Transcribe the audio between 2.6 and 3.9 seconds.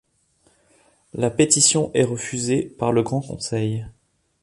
par le Grand Conseil.